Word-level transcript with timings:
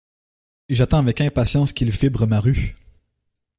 J’attends 0.67 0.97
avec 0.97 1.21
impatience 1.21 1.73
qu’ils 1.73 1.91
fibrent 1.91 2.25
ma 2.25 2.39
rue. 2.39 2.75